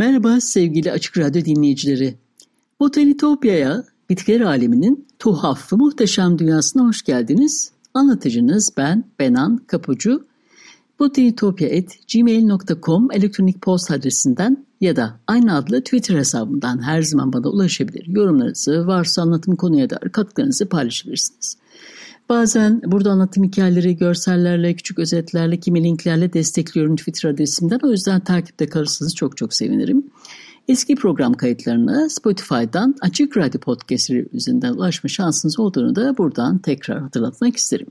[0.00, 2.14] Merhaba sevgili Açık Radyo dinleyicileri.
[2.80, 7.72] Botanitopya'ya, bitkiler aleminin tuhaf ve muhteşem dünyasına hoş geldiniz.
[7.94, 10.26] Anlatıcınız ben Benan Kapucu.
[10.98, 18.06] botanitopya.gmail.com elektronik post adresinden ya da aynı adlı Twitter hesabından her zaman bana ulaşabilir.
[18.06, 21.56] Yorumlarınızı, varsa anlatım konuya dair katkılarınızı paylaşabilirsiniz.
[22.30, 27.80] Bazen burada anlatım hikayeleri görsellerle, küçük özetlerle, kimi linklerle destekliyorum Twitter adresimden.
[27.82, 30.06] O yüzden takipte kalırsanız çok çok sevinirim.
[30.68, 37.56] Eski program kayıtlarına Spotify'dan Açık Radyo Podcast'ı üzerinden ulaşma şansınız olduğunu da buradan tekrar hatırlatmak
[37.56, 37.86] isterim.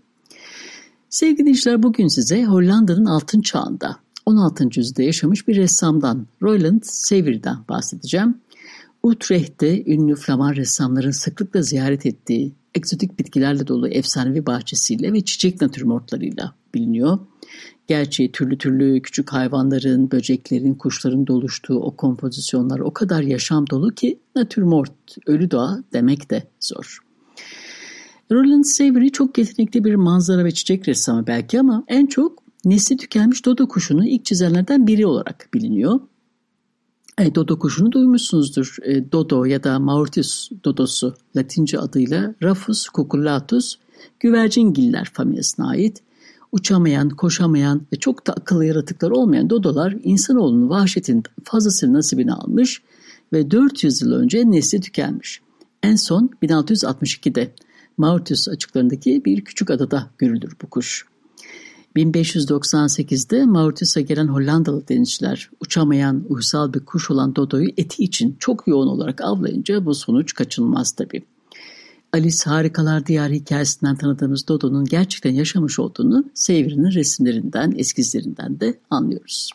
[1.09, 4.69] Sevgili dinleyiciler bugün size Hollanda'nın altın çağında 16.
[4.75, 8.37] yüzyılda yaşamış bir ressamdan Roland Sevir'den bahsedeceğim.
[9.03, 16.55] Utrecht'te ünlü Flaman ressamların sıklıkla ziyaret ettiği egzotik bitkilerle dolu efsanevi bahçesiyle ve çiçek natürmortlarıyla
[16.73, 17.19] biliniyor.
[17.87, 24.19] Gerçi türlü türlü küçük hayvanların, böceklerin, kuşların doluştuğu o kompozisyonlar o kadar yaşam dolu ki
[24.35, 26.99] natürmort, ölü doğa demek de zor.
[28.31, 33.45] Roland Savory çok yetenekli bir manzara ve çiçek ressamı belki ama en çok nesli tükenmiş
[33.45, 35.99] dodo kuşunu ilk çizenlerden biri olarak biliniyor.
[37.19, 38.77] E, dodo kuşunu duymuşsunuzdur.
[38.83, 43.75] E, dodo ya da Mauritius dodosu Latince adıyla Raphus cucullatus
[44.19, 46.01] güvercingiller familyasına ait.
[46.51, 52.81] Uçamayan, koşamayan ve çok da akıllı yaratıklar olmayan dodolar insanoğlunun vahşetinin fazlasını nasibini almış
[53.33, 55.41] ve 400 yıl önce nesli tükenmiş.
[55.83, 57.51] En son 1662'de
[57.97, 61.08] Mauritius açıklarındaki bir küçük adada görülür bu kuş.
[61.99, 68.87] 1598'de Mauritius'a gelen Hollandalı denizciler uçamayan uysal bir kuş olan Dodo'yu eti için çok yoğun
[68.87, 71.23] olarak avlayınca bu sonuç kaçınılmaz tabii.
[72.13, 79.49] Alice Harikalar Diyarı hikayesinden tanıdığımız Dodo'nun gerçekten yaşamış olduğunu Savery'nin resimlerinden, eskizlerinden de anlıyoruz.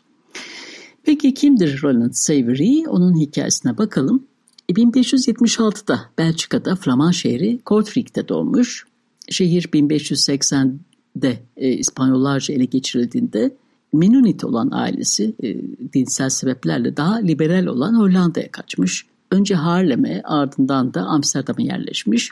[1.03, 2.89] Peki kimdir Roland Savery?
[2.89, 4.27] Onun hikayesine bakalım.
[4.71, 8.87] 1576'da Belçika'da Flaman şehri Kortrijk'te doğmuş.
[9.29, 10.81] Şehir 1580
[11.17, 13.57] de e, İspanyollarca ele geçirildiğinde
[13.93, 15.57] Menonit olan ailesi e,
[15.93, 19.07] dinsel sebeplerle daha liberal olan Hollanda'ya kaçmış.
[19.31, 22.31] Önce Haarlem'e ardından da Amsterdam'a yerleşmiş.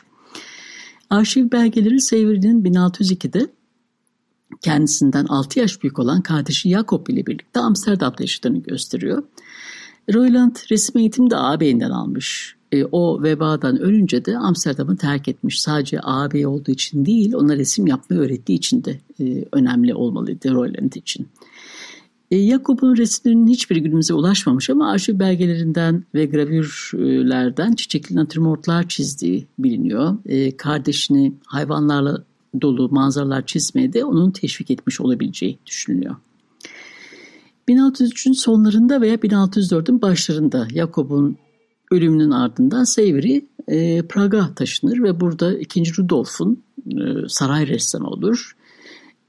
[1.09, 3.47] Arşiv belgeleri Savory'nin 1602'de
[4.61, 9.23] kendisinden 6 yaş büyük olan kardeşi Jacob ile birlikte Amsterdam'da yaşadığını gösteriyor.
[10.13, 12.55] Royland resim eğitimi de ağabeyinden almış.
[12.73, 15.61] E, o vebadan ölünce de Amsterdam'ı terk etmiş.
[15.61, 20.93] Sadece ağabey olduğu için değil, ona resim yapmayı öğrettiği için de e, önemli olmalıydı Royland
[20.93, 21.27] için.
[22.31, 30.17] E, Jakob'un resimlerinin hiçbir günümüze ulaşmamış ama arşiv belgelerinden ve gravürlerden çiçekli natürmortlar çizdiği biliniyor.
[30.25, 32.23] E, kardeşini hayvanlarla
[32.61, 36.15] dolu manzaralar çizmeye de onun teşvik etmiş olabileceği düşünülüyor.
[37.69, 41.37] 1603'ün sonlarında veya 1604'ün başlarında Jakob'un
[41.91, 45.97] ölümünün ardından Savory e, Praga taşınır ve burada 2.
[45.97, 48.55] Rudolf'un e, saray ressamı olur.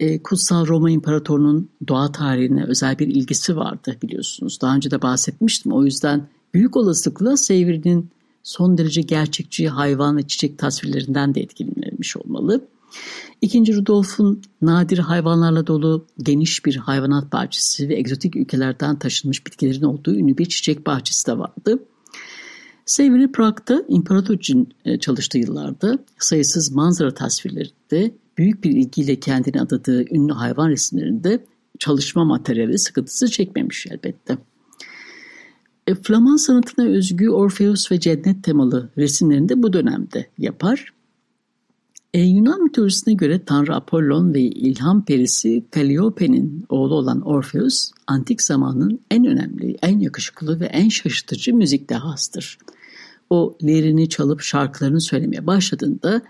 [0.00, 4.58] E, Kutsal Roma İmparatorluğu'nun doğa tarihine özel bir ilgisi vardı biliyorsunuz.
[4.62, 5.72] Daha önce de bahsetmiştim.
[5.72, 8.10] O yüzden büyük olasılıkla Savory'nin
[8.42, 12.68] son derece gerçekçi hayvan ve çiçek tasvirlerinden de etkilenmiş olmalı.
[13.40, 20.14] İkinci Rudolf'un nadir hayvanlarla dolu geniş bir hayvanat bahçesi ve egzotik ülkelerden taşınmış bitkilerin olduğu
[20.14, 21.78] ünlü bir çiçek bahçesi de vardı.
[22.86, 30.14] Savory Prag'da imparator için e, çalıştığı yıllarda sayısız manzara tasvirlerinde büyük bir ilgiyle kendini adadığı
[30.14, 31.44] ünlü hayvan resimlerinde
[31.78, 34.38] çalışma materyali sıkıntısı çekmemiş elbette.
[35.86, 40.94] E, Flaman sanatına özgü Orpheus ve cennet temalı resimlerinde bu dönemde yapar.
[42.14, 49.00] E, Yunan mitolojisine göre Tanrı Apollon ve ilham perisi Calliope'nin oğlu olan Orpheus, antik zamanın
[49.10, 52.58] en önemli, en yakışıklı ve en şaşırtıcı müzik dehasıdır.
[53.30, 56.22] O lirini çalıp şarkılarını söylemeye başladığında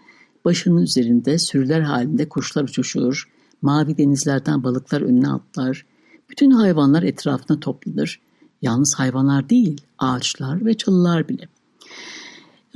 [0.45, 3.29] başının üzerinde sürüler halinde kuşlar uçuşur,
[3.63, 5.87] mavi denizlerden balıklar önüne atlar,
[6.31, 8.21] bütün hayvanlar etrafına toplanır.
[8.63, 11.49] Yalnız hayvanlar değil, ağaçlar ve çalılar bile.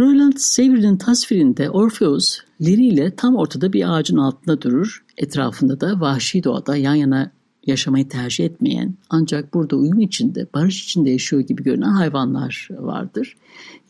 [0.00, 5.04] Roland Savery'nin tasvirinde Orpheus liriyle tam ortada bir ağacın altında durur.
[5.16, 7.30] Etrafında da vahşi doğada yan yana
[7.68, 13.36] yaşamayı tercih etmeyen ancak burada uyum içinde, barış içinde yaşıyor gibi görünen hayvanlar vardır.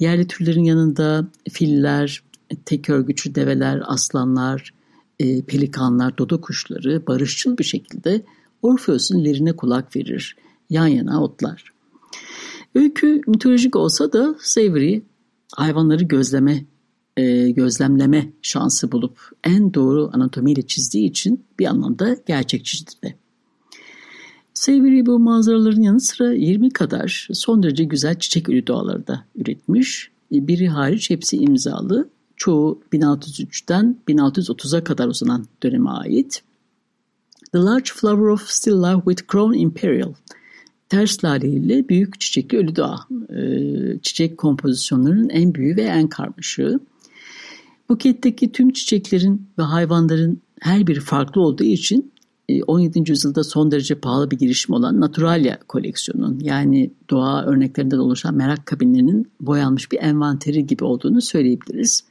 [0.00, 2.22] Yerli türlerin yanında filler,
[2.64, 4.74] tek örgüçlü develer, aslanlar,
[5.18, 8.22] e, pelikanlar, dodo kuşları barışçıl bir şekilde
[8.62, 10.36] Orpheus'un lerine kulak verir,
[10.70, 11.72] yan yana otlar.
[12.74, 15.02] Öykü mitolojik olsa da Savory
[15.54, 16.64] hayvanları gözleme,
[17.16, 23.14] e, gözlemleme şansı bulup en doğru anatomiyle çizdiği için bir anlamda gerçekçidir de.
[24.58, 30.10] Savory bu manzaraların yanı sıra 20 kadar son derece güzel çiçek ölü doğaları da üretmiş.
[30.34, 32.08] E, biri hariç hepsi imzalı.
[32.36, 36.42] Çoğu 1603'ten 1630'a kadar uzanan döneme ait.
[37.52, 40.14] The Large Flower of Still Life with Crown Imperial
[40.88, 43.06] ters laleli büyük çiçekli ölü doğa.
[43.30, 46.80] Ee, çiçek kompozisyonlarının en büyüğü ve en karmaşığı.
[47.88, 52.12] Buketteki tüm çiçeklerin ve hayvanların her biri farklı olduğu için
[52.66, 52.98] 17.
[52.98, 58.66] E, yüzyılda son derece pahalı bir girişim olan Naturalia koleksiyonunun yani doğa örneklerinden oluşan merak
[58.66, 62.04] kabinlerinin boyanmış bir envanteri gibi olduğunu söyleyebiliriz.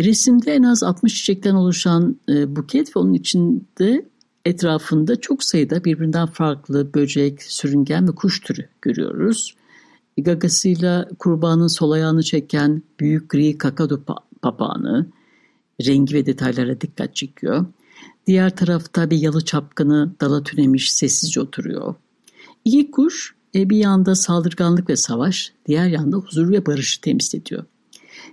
[0.00, 4.06] Resimde en az 60 çiçekten oluşan e, buket ve onun içinde
[4.44, 9.54] etrafında çok sayıda birbirinden farklı böcek, sürüngen ve kuş türü görüyoruz.
[10.18, 14.04] Gagasıyla kurbanın sol ayağını çeken büyük gri kakadu
[14.42, 15.06] papağanı
[15.86, 17.66] rengi ve detaylara dikkat çekiyor.
[18.26, 21.94] Diğer tarafta bir yalı çapkını dala tünemiş sessizce oturuyor.
[22.64, 27.64] İki kuş e, bir yanda saldırganlık ve savaş, diğer yanda huzur ve barışı temsil ediyor.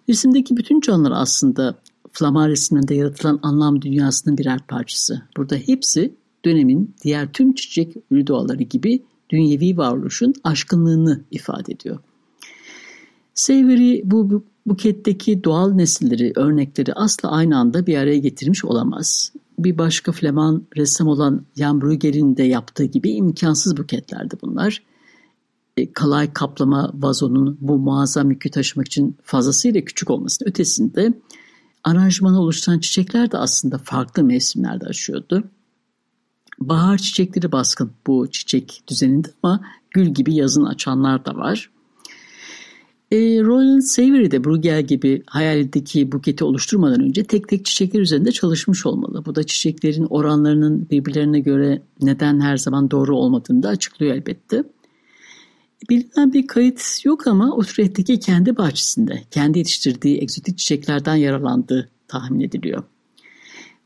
[0.10, 1.80] Resimdeki bütün canlılar aslında
[2.12, 5.21] Flamar resimlerinde yaratılan anlam dünyasının birer parçası.
[5.38, 6.13] Burada hepsi
[6.45, 12.00] dönemin diğer tüm çiçek ürü doğaları gibi dünyevi varoluşun aşkınlığını ifade ediyor.
[13.33, 19.33] Savory bu buketteki doğal nesilleri, örnekleri asla aynı anda bir araya getirmiş olamaz.
[19.64, 24.84] Bir başka Fleman ressam olan Jan Bruegel'in de yaptığı gibi imkansız buketlerdi bunlar.
[25.78, 31.14] E, kalay kaplama vazonun bu muazzam yükü taşımak için fazlasıyla küçük olmasının ötesinde
[31.84, 35.44] aranjmanı oluşturan çiçekler de aslında farklı mevsimlerde açıyordu.
[36.60, 39.62] Bahar çiçekleri baskın bu çiçek düzeninde ama
[39.92, 41.72] gül gibi yazın açanlar da var.
[43.12, 48.86] E, Roland Savory de Bruegel gibi hayalindeki buketi oluşturmadan önce tek tek çiçekler üzerinde çalışmış
[48.86, 49.26] olmalı.
[49.26, 54.64] Bu da çiçeklerin oranlarının birbirlerine göre neden her zaman doğru olmadığını da açıklıyor elbette.
[55.90, 62.84] Bilinen bir kayıt yok ama Utrecht'teki kendi bahçesinde kendi yetiştirdiği egzotik çiçeklerden yaralandığı tahmin ediliyor.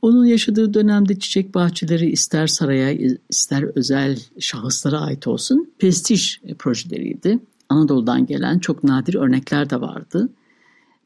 [0.02, 7.40] Onun yaşadığı dönemde çiçek bahçeleri ister saraya ister özel şahıslara ait olsun prestij projeleriydi.
[7.74, 10.30] Anadolu'dan gelen çok nadir örnekler de vardı.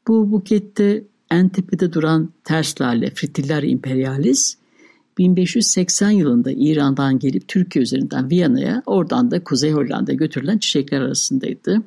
[0.08, 4.56] Bu bukette en tepede duran ters lale Fritiller imperialis
[5.18, 11.82] 1580 yılında İran'dan gelip Türkiye üzerinden Viyana'ya oradan da Kuzey Hollanda'ya götürülen çiçekler arasındaydı.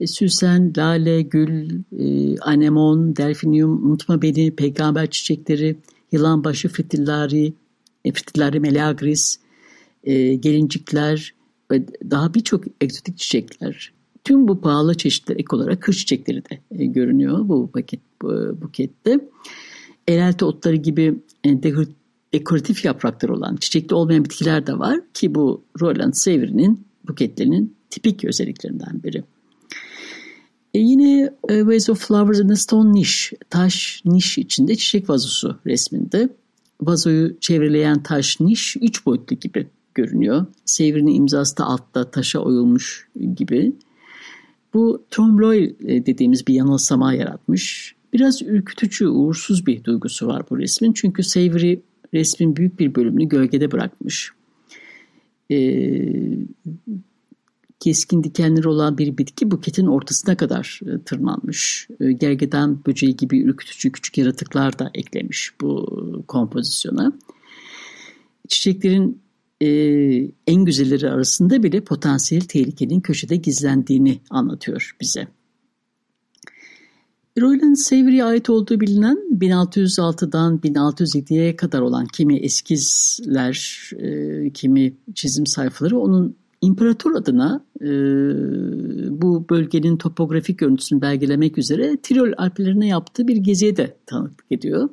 [0.00, 5.76] E, süsen, lale, gül, e, anemon, delfinium, unutma beni, peygamber çiçekleri,
[6.12, 7.54] yılanbaşı fritillari,
[8.04, 9.38] e, fritillari meleagris,
[10.04, 11.34] e, gelincikler
[11.70, 13.95] ve daha birçok egzotik çiçekler.
[14.26, 18.28] Tüm bu pahalı çeşitler ek olarak kır çiçekleri de e, görünüyor bu paket bu,
[18.62, 19.20] bukette.
[20.08, 21.14] Erelte otları gibi
[21.44, 21.62] e,
[22.32, 29.02] dekoratif yaprakları olan çiçekli olmayan bitkiler de var ki bu Roland Savory'nin buketlerinin tipik özelliklerinden
[29.02, 29.24] biri.
[30.74, 35.58] E yine e, Vase of Flowers in a Stone Niche, taş niş içinde çiçek vazosu
[35.66, 36.28] resminde.
[36.80, 40.46] Vazoyu çevreleyen taş niş üç boyutlu gibi görünüyor.
[40.64, 43.72] Savory'nin imzası da altta taşa oyulmuş gibi.
[44.76, 47.94] Bu Tom Loy e, dediğimiz bir yanılsama yaratmış.
[48.12, 50.92] Biraz ürkütücü, uğursuz bir duygusu var bu resmin.
[50.92, 51.80] Çünkü Savory
[52.14, 54.32] resmin büyük bir bölümünü gölgede bırakmış.
[55.50, 56.38] Ee,
[57.80, 61.88] keskin dikenleri olan bir bitki buketin ortasına kadar e, tırmanmış.
[62.00, 67.12] E, gergedan böceği gibi ürkütücü küçük yaratıklar da eklemiş bu kompozisyona.
[68.48, 69.20] Çiçeklerin
[69.60, 69.68] e,
[70.46, 75.28] en güzelleri arasında bile potansiyel tehlikenin köşede gizlendiğini anlatıyor bize.
[77.40, 85.98] Roland Savory'e ait olduğu bilinen 1606'dan 1607'ye kadar olan kimi eskizler, e, kimi çizim sayfaları
[85.98, 87.88] onun imparator adına e,
[89.20, 94.88] bu bölgenin topografik görüntüsünü belgelemek üzere Tirol Alplerine yaptığı bir geziye de tanıklık ediyor.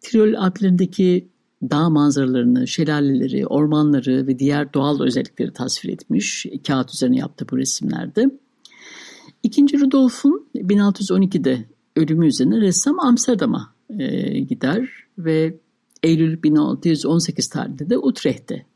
[0.00, 1.28] Tirol Alplerindeki
[1.70, 6.46] dağ manzaralarını, şelaleleri, ormanları ve diğer doğal özellikleri tasvir etmiş.
[6.66, 8.30] Kağıt üzerine yaptığı bu resimlerde.
[9.42, 11.64] İkinci Rudolf'un 1612'de
[11.96, 15.56] ölümü üzerine ressam Amsterdam'a e, gider ve
[16.02, 18.66] Eylül 1618 tarihinde de Utrecht'te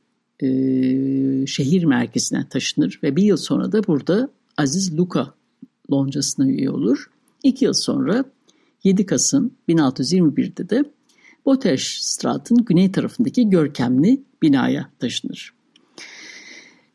[0.42, 0.47] e,
[1.47, 5.35] şehir merkezine taşınır ve bir yıl sonra da burada Aziz Luka
[5.92, 7.11] loncasına üye olur.
[7.42, 8.25] İki yıl sonra
[8.85, 10.85] 7 Kasım 1621'de de
[11.47, 15.54] Botterstraat'ın güney tarafındaki görkemli binaya taşınır.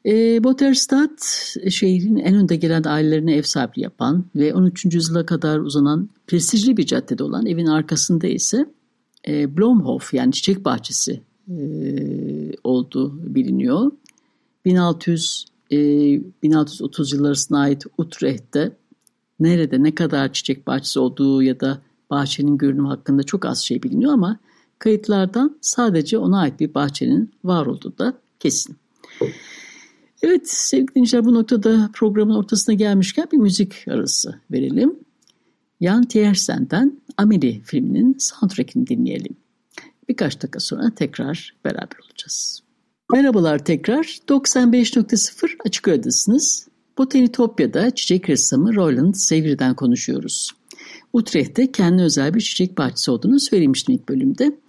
[0.05, 1.23] E, Botterstadt
[1.69, 4.85] şehrin en önde gelen ailelerine ev sahipliği yapan ve 13.
[4.85, 8.65] yüzyıla kadar uzanan prestijli bir caddede olan evin arkasında ise
[9.27, 11.55] e, Blomhof yani çiçek bahçesi e,
[12.63, 13.91] olduğu biliniyor.
[14.65, 15.77] 1600 e,
[16.43, 18.71] 1630 yılları arasına ait Utrecht'te
[19.39, 24.13] nerede ne kadar çiçek bahçesi olduğu ya da bahçenin görünümü hakkında çok az şey biliniyor
[24.13, 24.39] ama
[24.79, 28.75] kayıtlardan sadece ona ait bir bahçenin var olduğu da kesin.
[30.21, 34.99] Evet sevgili dinleyiciler bu noktada programın ortasına gelmişken bir müzik arası verelim.
[35.81, 39.35] Jan Tiersen'den Amelie filminin soundtrack'ini dinleyelim.
[40.09, 42.61] Birkaç dakika sonra tekrar beraber olacağız.
[43.11, 44.03] Merhabalar tekrar.
[44.03, 46.67] 95.0 Açık Radyo'dasınız.
[46.97, 50.51] Botanitopya'da çiçek ressamı Roland Savry'den konuşuyoruz.
[51.15, 54.59] Utrecht'te kendi özel bir çiçek bahçesi olduğunu söylemiştim ilk bölümde.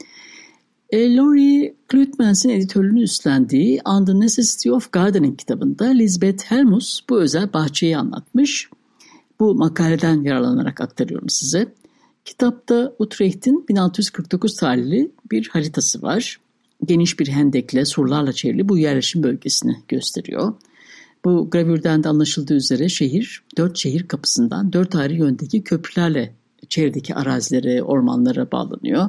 [0.90, 7.52] E, Laurie Klutmans'in editörlüğünü üstlendiği On the Necessity of Gardening kitabında Lisbeth Helmus bu özel
[7.52, 8.70] bahçeyi anlatmış.
[9.40, 11.74] Bu makaleden yararlanarak aktarıyorum size.
[12.24, 16.40] Kitapta Utrecht'in 1649 tarihli bir haritası var.
[16.84, 20.54] Geniş bir hendekle, surlarla çevrili bu yerleşim bölgesini gösteriyor.
[21.26, 26.34] Bu gravürden de anlaşıldığı üzere şehir, dört şehir kapısından dört ayrı yöndeki köprülerle
[26.68, 29.08] çevredeki arazilere, ormanlara bağlanıyor.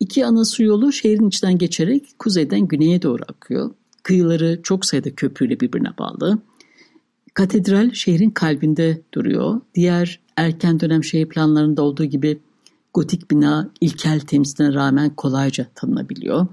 [0.00, 3.70] İki ana su yolu şehrin içinden geçerek kuzeyden güneye doğru akıyor.
[4.02, 6.38] Kıyıları çok sayıda köprüyle birbirine bağlı.
[7.34, 9.60] Katedral şehrin kalbinde duruyor.
[9.74, 12.40] Diğer erken dönem şehir planlarında olduğu gibi
[12.94, 16.46] gotik bina ilkel temsiline rağmen kolayca tanınabiliyor.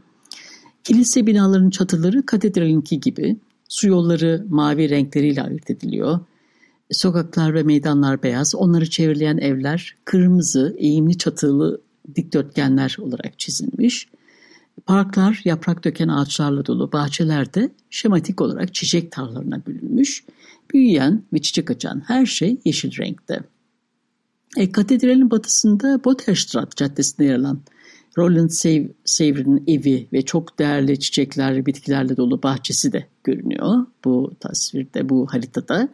[0.83, 3.37] Kilise binalarının çatıları katedralinki gibi
[3.69, 6.19] su yolları mavi renkleriyle ayırt ediliyor.
[6.91, 11.81] Sokaklar ve meydanlar beyaz, onları çevreleyen evler kırmızı, eğimli çatılı
[12.15, 14.07] dikdörtgenler olarak çizilmiş.
[14.85, 20.23] Parklar yaprak döken ağaçlarla dolu, bahçelerde şematik olarak çiçek tarlalarına bölünmüş.
[20.73, 23.39] Büyüyen ve çiçek açan her şey yeşil renkte.
[24.57, 27.61] E, katedralin batısında Botterstraat Caddesi'nde yer alan
[28.19, 28.49] Roland
[29.05, 35.89] Savry'nin evi ve çok değerli çiçekler, bitkilerle dolu bahçesi de görünüyor bu tasvirde, bu haritada.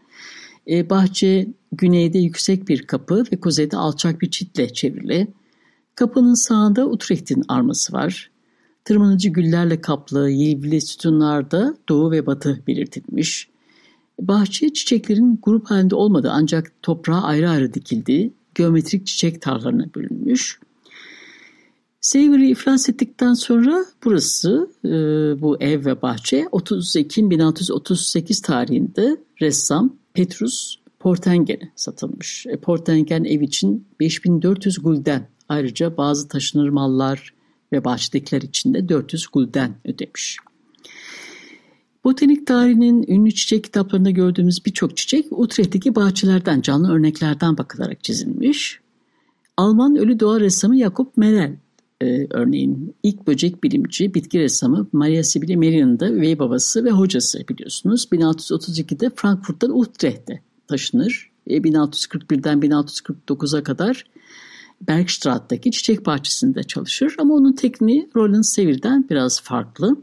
[0.67, 5.27] E, bahçe güneyde yüksek bir kapı ve kuzeyde alçak bir çitle çevrili.
[5.95, 8.31] Kapının sağında Utrecht'in arması var.
[8.85, 13.49] Tırmanıcı güllerle kaplı yivli sütunlarda doğu ve batı belirtilmiş.
[14.21, 20.59] Bahçe çiçeklerin grup halinde olmadığı ancak toprağa ayrı ayrı dikildiği geometrik çiçek tarlalarına bölünmüş.
[22.05, 24.89] Savory iflas ettikten sonra burası e,
[25.41, 32.45] bu ev ve bahçe 30 Ekim 1638 tarihinde ressam Petrus Portengen'e satılmış.
[32.49, 37.33] E, Portengen ev için 5400 gulden ayrıca bazı taşınır mallar
[37.71, 40.37] ve bahçedekiler için de 400 gulden ödemiş.
[42.03, 48.79] Botanik tarihinin ünlü çiçek kitaplarında gördüğümüz birçok çiçek Utrecht'teki bahçelerden, canlı örneklerden bakılarak çizilmiş.
[49.57, 51.55] Alman ölü doğa ressamı Jakob Merel
[52.01, 57.47] e, örneğin ilk böcek bilimci, bitki ressamı Maria Sibylle Merri'nin de üvey babası ve hocası
[57.49, 58.07] biliyorsunuz.
[58.11, 61.31] 1632'de Frankfurt'tan Utrecht'e taşınır.
[61.47, 64.05] E, 1641'den 1649'a kadar
[64.81, 69.97] Bergstraat'taki çiçek bahçesinde çalışır ama onun tekniği Roland Sevir'den biraz farklı.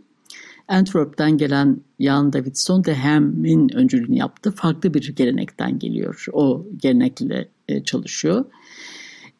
[0.68, 4.50] Antwerp'ten gelen Jan Davidson de Hem'in öncülüğünü yaptı.
[4.50, 6.26] Farklı bir gelenekten geliyor.
[6.32, 8.44] O gelenekle e, çalışıyor.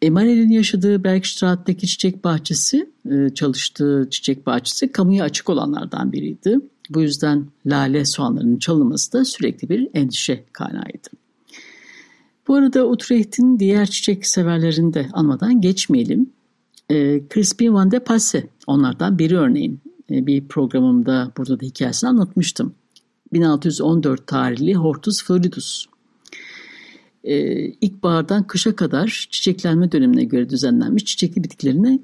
[0.03, 6.61] Emanuel'in yaşadığı Bergstraat'taki çiçek bahçesi, e, çalıştığı çiçek bahçesi kamuya açık olanlardan biriydi.
[6.91, 11.09] Bu yüzden lale soğanlarının çalınması da sürekli bir endişe kaynağıydı.
[12.49, 16.31] Bu arada Utrecht'in diğer çiçek severlerini de anmadan geçmeyelim.
[16.91, 19.81] E, Crispin van de Passe onlardan biri örneğin.
[20.11, 22.75] E, bir programımda burada da hikayesini anlatmıştım.
[23.33, 25.87] 1614 tarihli Hortus floridus
[27.25, 31.99] e, ilkbahardan kışa kadar çiçeklenme dönemine göre düzenlenmiş çiçekli bitkilerine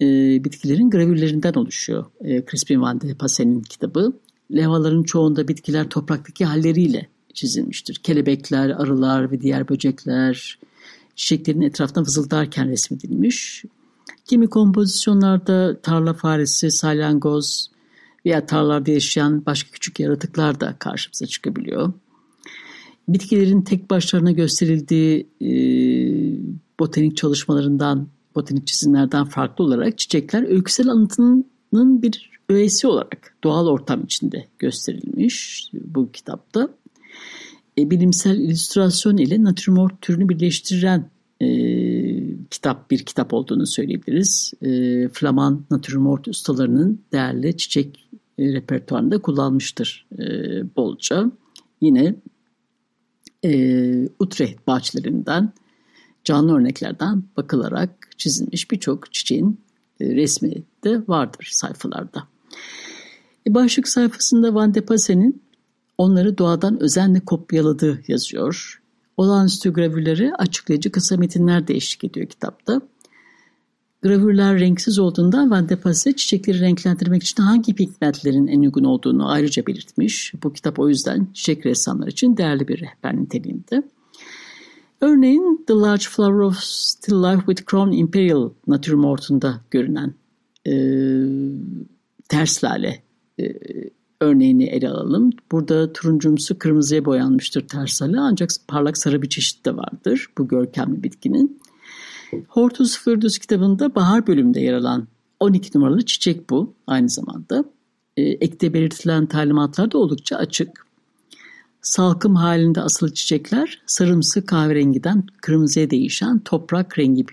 [0.00, 0.04] e,
[0.44, 2.04] bitkilerin gravürlerinden oluşuyor.
[2.20, 4.12] E, Crispin van de Passe'nin kitabı.
[4.54, 7.94] Levhaların çoğunda bitkiler topraktaki halleriyle çizilmiştir.
[7.94, 10.58] Kelebekler, arılar ve diğer böcekler
[11.16, 13.64] çiçeklerin etrafına vızıldarken resmedilmiş.
[14.24, 17.70] Kimi kompozisyonlarda tarla faresi, salyangoz
[18.26, 21.92] veya tarlalarda yaşayan başka küçük yaratıklar da karşımıza çıkabiliyor.
[23.08, 25.50] Bitkilerin tek başlarına gösterildiği e,
[26.80, 34.46] botanik çalışmalarından, botanik çizimlerden farklı olarak çiçekler öyküsel anlatının bir öğesi olarak doğal ortam içinde
[34.58, 36.68] gösterilmiş bu kitapta.
[37.78, 41.48] E, bilimsel illüstrasyon ile natürmort türünü birleştiren e,
[42.50, 44.52] kitap bir kitap olduğunu söyleyebiliriz.
[44.62, 50.24] E, Flaman natürmort ustalarının değerli çiçek e, repertuarında kullanmıştır e,
[50.76, 51.30] bolca.
[51.80, 52.14] Yine
[53.44, 55.52] e, Utrecht bahçelerinden
[56.24, 59.60] canlı örneklerden bakılarak çizilmiş birçok çiçeğin
[60.00, 62.28] e, resmi de vardır sayfalarda.
[63.46, 65.42] E, başlık sayfasında Van de Passe'nin
[65.98, 68.82] onları doğadan özenle kopyaladığı yazıyor.
[69.16, 72.80] Olağanüstü gravürleri açıklayıcı kısa metinler de eşlik ediyor kitapta.
[74.02, 79.66] Gravürler renksiz olduğundan Van de Passe çiçekleri renklendirmek için hangi pigmentlerin en uygun olduğunu ayrıca
[79.66, 80.32] belirtmiş.
[80.42, 83.82] Bu kitap o yüzden çiçek ressamlar için değerli bir rehber niteliğinde.
[85.00, 90.14] Örneğin The Large Flower of Still Life with Crown Imperial natürmortunda görünen
[90.66, 90.72] e,
[92.28, 93.02] ters lale
[93.40, 93.44] e,
[94.20, 95.30] örneğini ele alalım.
[95.52, 101.02] Burada turuncumsu kırmızıya boyanmıştır ters lale ancak parlak sarı bir çeşit de vardır bu görkemli
[101.02, 101.60] bitkinin.
[102.48, 105.08] Hortus Furdus kitabında bahar bölümünde yer alan
[105.40, 107.64] 12 numaralı çiçek bu aynı zamanda.
[108.16, 110.86] E, ekte belirtilen talimatlar da oldukça açık.
[111.82, 117.26] Salkım halinde asılı çiçekler sarımsı kahverengiden kırmızıya değişen toprak rengi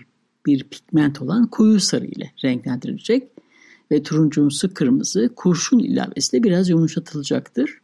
[0.46, 3.28] bir pigment olan koyu sarı ile renklendirilecek
[3.92, 7.80] ve turuncumsu kırmızı kurşun ilavesiyle biraz yumuşatılacaktır.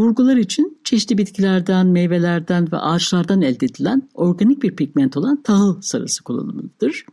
[0.00, 6.24] Vurgular için çeşitli bitkilerden, meyvelerden ve ağaçlardan elde edilen organik bir pigment olan tahıl sarısı
[6.24, 7.04] kullanılmalıdır.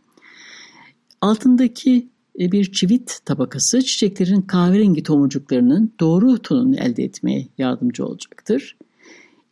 [1.20, 2.08] Altındaki
[2.40, 8.76] e, bir çivit tabakası çiçeklerin kahverengi tomurcuklarının doğru tonunu elde etmeye yardımcı olacaktır.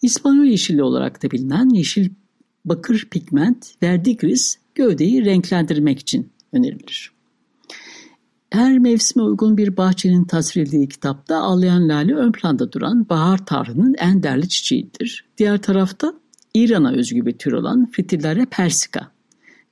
[0.02, 2.10] İspanyol yeşili olarak da bilinen yeşil
[2.64, 7.15] bakır pigment verdigris gövdeyi renklendirmek için önerilir.
[8.50, 13.94] Her mevsime uygun bir bahçenin tasvir edildiği kitapta ağlayan lale ön planda duran bahar tarhının
[13.98, 15.24] en değerli çiçeğidir.
[15.38, 16.14] Diğer tarafta
[16.54, 19.10] İran'a özgü bir tür olan Fritillare persica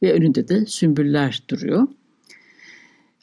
[0.03, 1.89] ve önünde de sümbüller duruyor.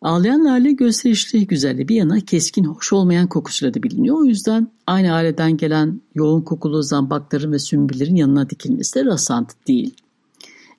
[0.02, 4.18] Ağlayan lale gösterişli güzelliği bir yana keskin hoş olmayan kokusuyla da biliniyor.
[4.18, 9.96] O yüzden aynı aileden gelen yoğun kokulu zambakların ve sümbüllerin yanına dikilmesi de rastlantı değil.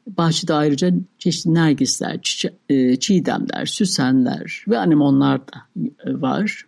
[0.06, 6.66] Bahçede ayrıca çeşitli nergisler, e, çiğdemler, süsenler ve anemonlar da e, var.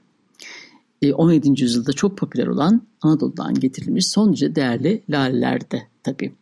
[1.15, 1.49] 17.
[1.49, 6.33] E, yüzyılda çok popüler olan Anadolu'dan getirilmiş son derece değerli laleler de tabii.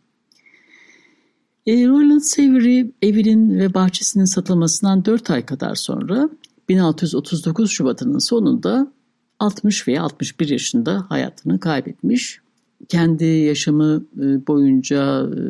[1.69, 6.29] Roland Savory evinin ve bahçesinin satılmasından 4 ay kadar sonra
[6.69, 8.93] 1639 Şubat'ının sonunda
[9.39, 12.42] 60 veya 61 yaşında hayatını kaybetmiş
[12.89, 15.41] kendi yaşamı e, boyunca, e,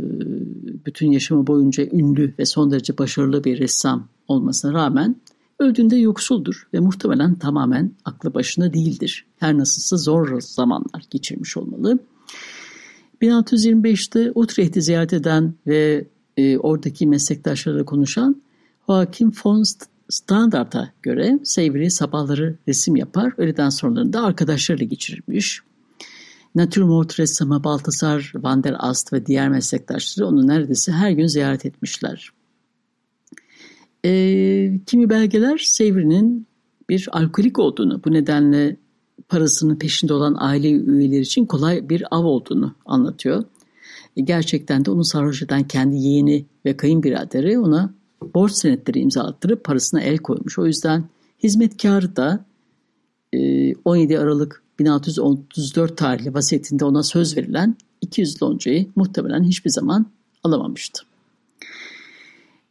[0.87, 5.17] bütün yaşamı boyunca ünlü ve son derece başarılı bir ressam olmasına rağmen
[5.59, 9.27] öldüğünde yoksuldur ve muhtemelen tamamen aklı başında değildir.
[9.39, 11.99] Her nasılsa zor zamanlar geçirmiş olmalı.
[13.23, 16.05] 1625'te Utrecht'i ziyaret eden ve
[16.37, 18.43] e, oradaki meslektaşlarıyla konuşan
[18.89, 19.65] Joachim von
[20.09, 25.63] Standard'a göre Savory sabahları resim yapar, öğleden sonralarında arkadaşlarıyla geçirirmiş.
[26.55, 32.33] Natürmort ressamı Baltasar van der Ast ve diğer meslektaşları onu neredeyse her gün ziyaret etmişler.
[34.05, 34.11] E,
[34.87, 36.47] kimi belgeler Savory'nin
[36.89, 38.77] bir alkolik olduğunu, bu nedenle
[39.29, 43.45] parasının peşinde olan aile üyeleri için kolay bir av olduğunu anlatıyor.
[44.17, 47.95] E, gerçekten de onu sarhoş eden kendi yeğeni ve kayınbiraderi ona
[48.35, 50.59] borç senetleri imzalattırıp parasına el koymuş.
[50.59, 51.05] O yüzden
[51.43, 52.45] hizmetkarı da
[53.85, 60.07] 17 e, Aralık 1634 tarihli vasiyetinde ona söz verilen 200 loncayı muhtemelen hiçbir zaman
[60.45, 61.03] alamamıştı.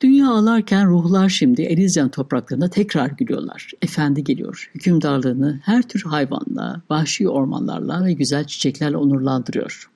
[0.01, 3.71] Dünya ağlarken ruhlar şimdi Elysium topraklarında tekrar gülüyorlar.
[3.81, 4.71] Efendi geliyor.
[4.75, 9.89] Hükümdarlığını her tür hayvanla, vahşi ormanlarla ve güzel çiçeklerle onurlandırıyor.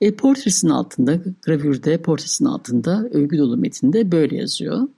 [0.00, 4.88] E, portresinin altında, gravürde portresinin altında övgü dolu metinde böyle yazıyor.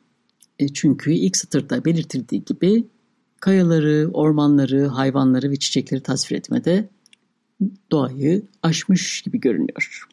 [0.58, 2.84] E, çünkü ilk satırda belirtildiği gibi
[3.44, 6.88] kayaları, ormanları, hayvanları ve çiçekleri tasvir etmede
[7.92, 10.08] doğayı aşmış gibi görünüyor.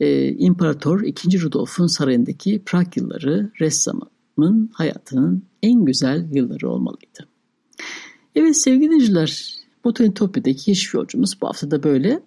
[0.00, 1.40] Ee, İmparator II.
[1.40, 7.26] Rudolf'un sarayındaki Prag yılları ressamın hayatının en güzel yılları olmalıydı.
[8.34, 12.20] Evet sevgili dinleyiciler, Botanitopya'daki keşif yolcumuz bu hafta da böyle.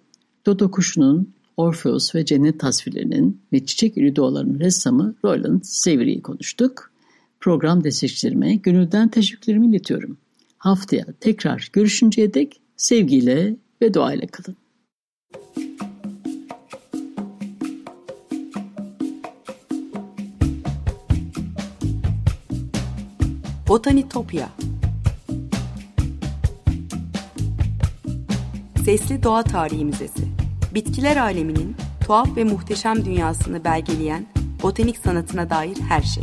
[0.46, 6.90] Dodo kuşunun, Orpheus ve cennet tasvirlerinin ve çiçek ürü doğalarının ressamı Roland Savory'i konuştuk
[7.40, 10.18] program destekçilerime gönülden teşekkürlerimi iletiyorum.
[10.58, 14.56] Haftaya tekrar görüşünceye dek sevgiyle ve duayla kalın.
[23.68, 24.48] Botanitopya
[28.84, 30.28] Sesli Doğa Tarihi Müzesi
[30.74, 34.26] Bitkiler aleminin tuhaf ve muhteşem dünyasını belgeleyen
[34.62, 36.22] botanik sanatına dair her şey.